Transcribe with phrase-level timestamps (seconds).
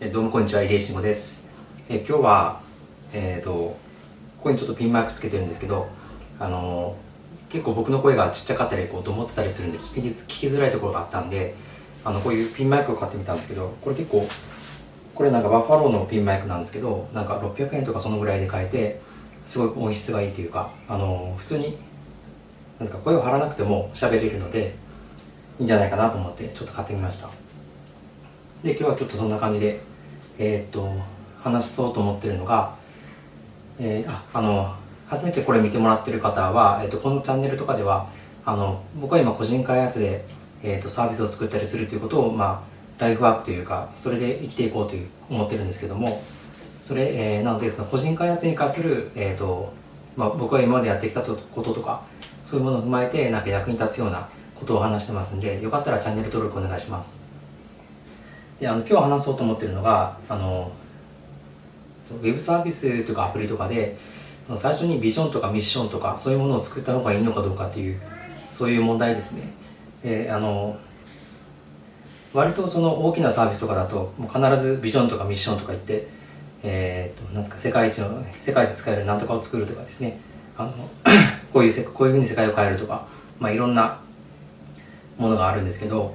[0.00, 1.48] どうもこんにちは、入江慎吾です。
[1.88, 2.60] え今日は、
[3.12, 3.76] えっ、と、こ
[4.44, 5.88] こにちょっとピンマイクつけてるんですけど、
[6.38, 6.94] あの
[7.48, 11.56] 結構僕の声がちっちゃかったり、こう、どもってたりするんで聞き、聞きづらいところがあったんで、
[12.04, 14.24] あの、こういうピンマイクを買ってみたんですけど、これ結構、
[15.16, 19.00] これなんかバッファローのピンマイクなんですけど、なんか600円とかそのぐらいで買えて、
[19.46, 21.72] すごい音質がいいというか、あの普通に、なん
[22.78, 24.76] ですか、声を張らなくても喋れるので、
[25.58, 27.28] いいんじゃないかなと思って、ちょっと買ってみました。
[28.62, 29.87] で今日はちょっとそんな感じで
[30.38, 30.90] えーと
[31.42, 32.74] 話そうと思ってるのが、
[33.78, 34.74] えーああの
[35.08, 38.08] 初めてこれ見てもらってる方は、えーっとこのチャンネルとかでは
[38.44, 40.24] あの僕は今個人開発で、
[40.62, 42.64] えーっとサービスを作ったりするということを、ま
[42.98, 46.22] あ、ライフワークというかそれで生きていこうという思ってるんですけども
[46.80, 49.72] それ、えーなのでその個人開発に関する、えーと
[50.16, 52.02] まあ、僕が今までやってきたこととか
[52.44, 57.27] そういうものを踏まえてなんか役に立つようなことを話してますんでよかったらチャンネル登録お願いします。
[58.60, 60.72] であの今日話そうと思ってるのがあの
[62.10, 63.96] ウェブサービスとかアプリとかで
[64.56, 68.00] 最初にビジョンとかミッションとかそういうものを作った方がいいのかどうかっていう
[68.50, 69.52] そういう問題ですね。
[70.02, 70.78] であの
[72.32, 76.08] 割とその大きなサービスとかだともう必ずビジョンとかミッションとか言って
[76.62, 80.18] えー、となんですか世界一の世界で使えるなんとかを作るとかですね。
[80.56, 80.72] あの
[81.52, 83.06] こういうこういうふうに世界を変えるとか、
[83.38, 84.00] まあ、いろんな
[85.16, 86.14] ものがあるんですけど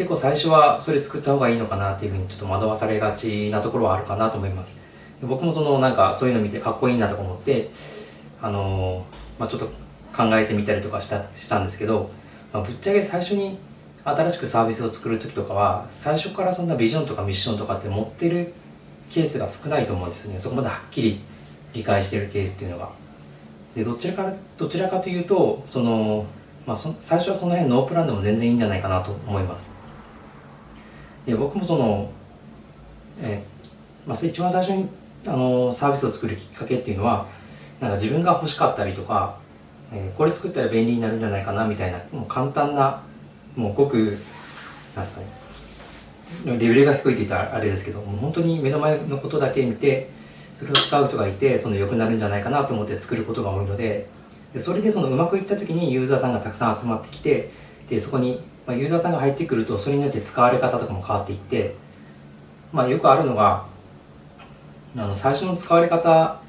[0.00, 4.80] 結構最初はそれ作った方がいいのかなっていうふうにちょっと惑わされがちなところはあるかなと思います。
[5.20, 7.68] 僕もそのなんかそういうの見てかっこいいなとか思って
[8.40, 9.66] あのーまあ、ちょっと
[10.16, 12.10] 考えてみたりとかしたしたんですけど、
[12.50, 13.58] まあ、ぶっちゃけ最初に
[14.02, 18.54] 新しくサービスを作る時とかは最初からそんなビジョンとかミッションとかって持ってる
[19.10, 20.40] ケースが少ないと思うんですよね。
[20.40, 21.20] そこまではっきり
[21.74, 22.88] 理解してるケースっていうのが。
[23.76, 26.24] でどちらかどちらかというとその、
[26.66, 29.79] まあ、そ最初はその辺ノープランでも全然いいんじゃないかなと思います。
[31.26, 32.10] で僕もその、
[33.20, 34.88] えーまあ、一番最初に
[35.26, 37.26] あのサービスを作るきっかけっていうのは
[37.80, 39.38] なんか自分が欲しかったりとか、
[39.92, 43.02] えーこれ作ったら便利になるんじゃないかなみたいなもう簡単な
[43.56, 44.18] もうごく
[44.94, 45.26] なんすかね
[46.46, 50.10] レベルが低いって言ったらあれですけどもう本当に目の前のことだけ見て
[50.54, 54.08] それを使う人がいてその良くなるんじゃないかなと思って作ることが多いので
[54.52, 57.50] でそれでそのうまくいった時にユーザーさんがたくさん集まってきて
[57.88, 61.74] でそこに、まあ、ユーザーさんが入ってくるとそれによって使われ方とかも変わっていって、
[62.72, 63.66] まあ、よくあるのが
[64.96, 66.40] あの最初の使われ方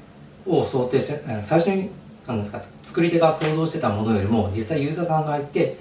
[0.46, 1.90] を想定して最初に
[2.26, 5.76] なんですか作り手が想像してたものよりも実際ユーザーさんが入って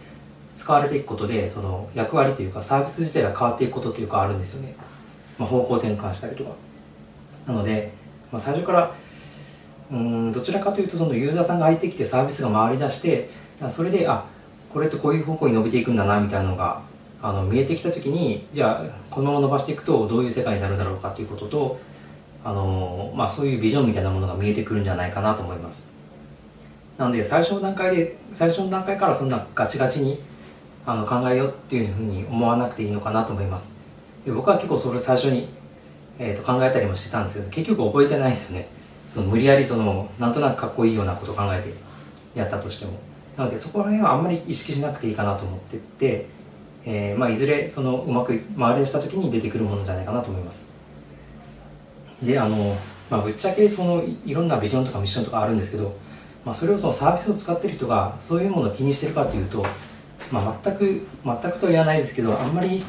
[0.56, 4.76] 使われていくことでその役割というかサービス自体が変わっていくことっていうかあるんですよね、
[5.38, 6.56] まあ、方向転換したりとか。
[7.46, 7.92] なので、
[8.32, 8.96] まあ、最初から
[9.92, 13.30] うんどちらかというとそのユーザーさんが入ってきてサービスが回り出して
[13.70, 14.26] それであ
[14.74, 16.82] これってこういう方向に伸びていくんだなみたいなのが
[17.22, 21.80] あの見えてきた時にじゃあこのまま伸ばしていくとどういう世界になるだろうかということと
[22.44, 25.92] あの、まあ、そういうビジョンみたいなものが見えてくるんじゃないかなと思います。
[26.98, 30.20] なので最初の段階で最初の段階からそんなガチガチに
[30.86, 33.74] あの考えようっていうふうに思わなくていいのかなと思います。
[34.26, 35.48] で僕は結構それ最初に、
[36.20, 38.68] えー、と考えたりもしてたんですけど結局覚えてないですよね。
[39.10, 42.94] その無理やりそのなんとなくかっこいいようなこと考えてやったとしても。
[43.38, 46.26] なのでそこら辺はあんまり意識しなくていいかなと思ってて、
[46.86, 50.70] えーまあ、いずれそのうまく回り出した時に出てくるものじゃないかなと思います。
[52.22, 52.76] であの、
[53.10, 55.96] まあ、ぶっちゃけそのいろんなビジョンとかミッションとかあるんですけど、
[56.46, 59.66] まあ、それをそのサービスを使ってる人がそういうものを気にしてるかというと、
[60.32, 62.84] まあ、全く全くとは言わないですけどあんまり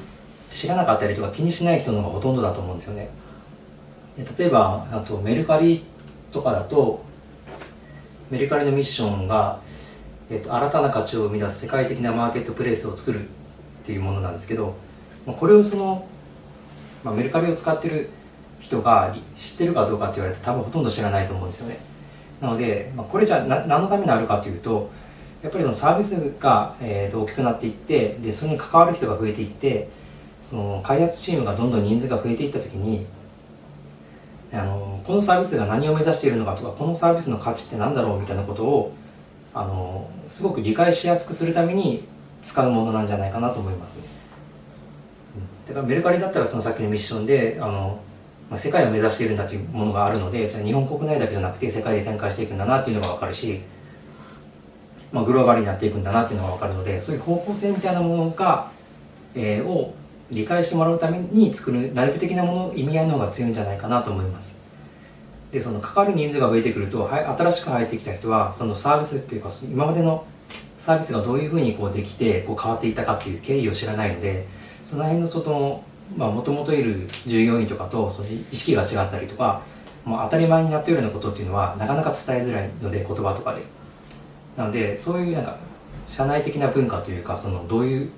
[0.51, 3.09] 知らなかったりとか気にしない人の方がほとんどだと思うんですよね。
[4.39, 5.85] 例えばあとメルカリ
[6.31, 7.03] とかだと
[8.33, 9.61] メルカリのミッションが、
[10.33, 13.23] えっと、新たな価値を生み出す世界的なマーケットプレイスを作るっ
[13.85, 14.75] ていうものなんですけど
[15.27, 16.09] まあこれをその、
[17.05, 18.09] まあ、メルカリを使ってる
[18.61, 21.79] 人が知ってるかどうかって言われて多分ほとんど知らないと思うんですよね。
[22.41, 24.91] なので、まあ、これじゃあ何のためにあるかというと
[25.43, 29.91] やっぱりそのサービスが、えーと大きくなっていってでそれに関わる人が増えていって
[30.41, 33.05] その開発チームがどんどん人数が増えていった時に
[34.53, 38.95] あのこのサービスが何を目指しているのかとかこのサービスの価値って何だろうみたいなことを
[39.55, 42.05] あのすごく理解しやすくするために
[42.43, 43.99] 使うものなんじゃないかなと思います、
[45.37, 45.69] うん。
[45.69, 48.01] だからメルカリだったらそのさっきのミッションであの、
[48.51, 53.61] まあ、世界を目指しているんだというものがあるのでじゃあ日本国内だけじゃなくて世界で展開していくんだなっていうのが分かるし、
[55.13, 58.71] まあ、グローバルになっていくんだなっていうのが分かるのでそういう方向性みたいなものが、
[59.35, 59.95] えーを
[60.33, 64.59] 理解してもらうために作る内部的なもの意味合いの方が強いんじゃないかなと思います
[65.53, 70.25] でその関わる人数が増えてくると新しく入ってきた人はそのサービスっていうか今までの
[70.79, 74.47] サービスがどういうふうにこうできてこう変わっていたかっていう経緯を知らないので
[74.85, 75.85] その辺の外の
[76.17, 79.63] もともといる従業員とかとその意識が違ったりとか
[80.05, 83.63] もう当たり前になってるようなことっていうのはなかなか伝えづらいので言葉とかで。
[84.57, 85.57] なのでそういうなんか
[86.09, 88.11] 社内的な文化というかそのどういう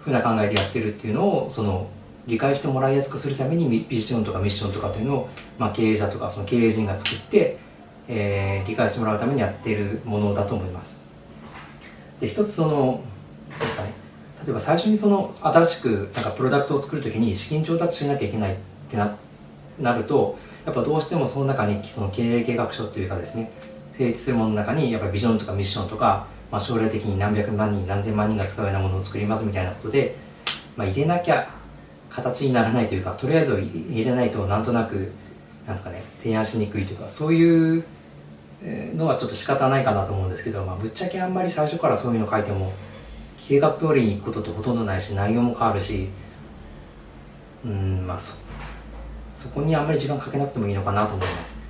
[0.00, 1.88] ふうな考えでやってるっていうのをその
[2.26, 5.28] 理解してもらいやすくするためにビジョンとかミッションとかというのを、
[5.58, 7.58] まあ、経営者とかその経営陣が作って、
[8.08, 11.02] えー、理解してもらうためにやっているものだと思います。
[12.20, 13.02] で一つその
[13.58, 13.92] ですかね
[14.44, 18.56] 例えば最初にその新しくなんかプロダクトを作るときに資金調達しなきゃいけないっ
[18.88, 19.16] てな
[19.80, 23.50] なるとやっぱどうしてもその中にその経営計画書というかですね
[23.92, 30.16] 成立するものの中にやっぱりビジョンとかミッションとか、まあ、将来的に何百万人何千万人が使うようなものを作りますみたいなことで、
[30.76, 31.48] まあ、入れなきゃ
[32.12, 35.12] 形にならないというかとりあえず入れないとなんとなく
[35.66, 37.84] なんですかね提案しにくいというかそういう
[38.94, 42.72] のはちょっと仕方ないかなと思うんですけど、まあ、ぶっちゃけあんまり最初からそういうの書いても
[43.48, 46.08] 計画通りに行くことってほとんどないし内容も変わるし
[47.64, 48.36] うんまあそ
[49.32, 51.62] そこにあんまり時間かけなくてもいいのかなと思います。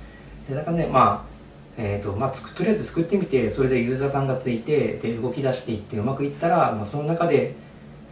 [0.47, 1.33] でだからねまあ
[1.75, 7.55] えーとまあ、つとりあえず作ってみてそれでユーザーさんがついてで動き出していってうまくいったら、まあ、その中で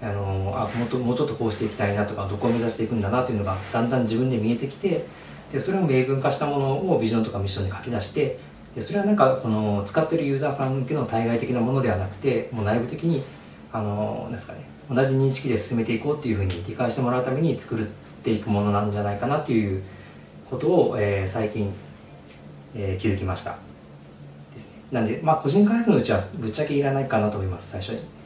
[0.02, 5.06] あのあもっともうちょっとこうしていきたいなとかどこを目指していくんだなというのがだんだん自分で見えてきて
[5.54, 8.40] でそれを明文化したものをビジョンとかミッションに書き出して
[8.74, 13.24] でそれはなんかその使ってるユーザーさん向けの対外的なものではなくてもう内部的に
[13.72, 17.86] あのなんですかね同じ認識で進めていこうっていうふうに理解してもらうために作っ
[18.24, 19.84] ていくものなんじゃないかなという
[20.50, 21.72] ことを、えー、最近、
[22.76, 23.58] えー、気づきました
[24.54, 28.21] ですねなんでまあ個人開発のうちはぶっちゃけいらないかなと思います最初に。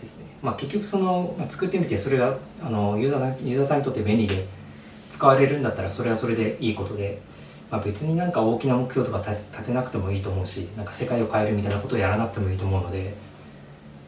[0.00, 4.46] ですねまあ、結局その、まあ、作ってみてそれがあのユーザーユーザーさんにとって便利で
[5.10, 7.20] 使われるんだったらそれはそれでいいことで、
[7.70, 13.14] まあ、別になんか大きな目標とか立てなくてもいいと思うしなんか世界を変えるみたいなことをやらなくてもいいと思うので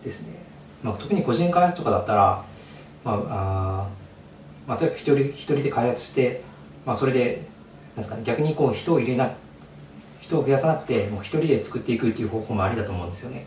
[0.04, 0.36] ですね、
[0.82, 2.44] まあ、特に個人開発とかだったら、
[3.04, 3.88] まああ
[4.68, 6.42] まあ、例えば一人一人で開発して、
[6.86, 7.42] まあ、それで
[7.90, 9.32] なんですか、ね、逆にこう人を入れな
[10.20, 13.46] 人を増やさなくてもう一人で作っていくっていう方法もありだと思うんですよね。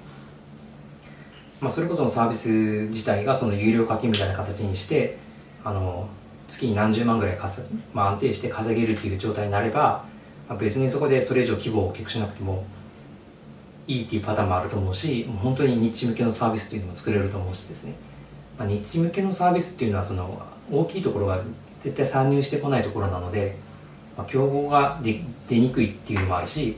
[1.64, 2.50] まあ、それこそサービス
[2.90, 5.18] 自体がその有料課金みたいな形にして
[5.64, 6.10] あの
[6.50, 7.62] 月に何十万ぐらいかさ、
[7.94, 10.04] まあ、安定して稼げるっていう状態になれば、
[10.50, 12.66] まあ、別にそこでそれ以上規模を大きくしなくても
[13.88, 17.94] いいっていうパターンもあると思うしもう本当にニッチ向けのサービスっていうのも作れると思うしですね、
[18.60, 21.42] まあ、ニッチ向けのサービスっていうのはその大きいところが
[21.80, 23.56] 絶対参入してこないところなので、
[24.18, 26.76] まあ、競合が出にくいっていうのもあるし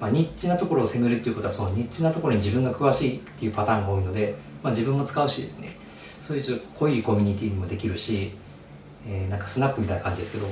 [0.00, 5.76] まあ、ニッチなところを攻めるっていうことはそのニッチなところに自分が詳しいっていうパターンが多いので、まあ、自分も使うしですね。
[6.20, 8.32] そういうちょっと濃いコミュニティにもできるし、
[9.08, 10.46] えー、なんかスナックみたいな感じですけど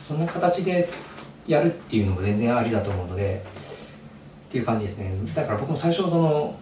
[0.00, 0.84] そんな形で
[1.46, 3.42] やるっていうのも全然ありだと思うので
[4.48, 5.12] っていう感じですね。
[5.34, 6.56] だから僕も最初その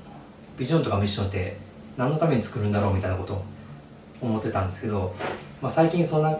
[0.58, 1.58] ビジョンとかミッションって
[1.96, 3.44] 何のために作るんだろうみたいなことを
[4.22, 5.14] 思ってたんですけど、
[5.60, 6.38] まあ、最近そんな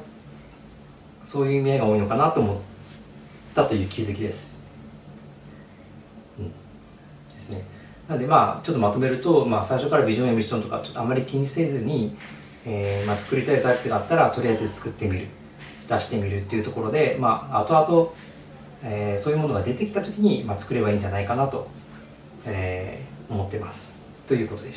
[1.24, 2.56] そういう意味合いが多いのかなと思っ
[3.54, 4.55] たという気づきです。
[7.46, 7.64] ですね。
[8.08, 12.16] なのでまあちょっとまとめると、まあ、最初からビジョンやミッションとかちょっとあまり気にせずに、
[12.64, 15.26] えーまあ、作りたいサービスがあったらとりあえず作ってみる。
[15.88, 18.12] 出してみるっていうところで、まあ、後々、
[18.82, 21.68] えー、そういうものが出てきた時に、まあ、作ればいいんじゃないかなと、
[22.44, 23.94] えー、思ってます。
[24.26, 24.64] ということです